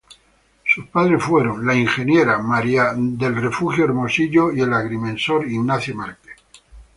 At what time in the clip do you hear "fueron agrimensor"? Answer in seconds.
1.23-1.99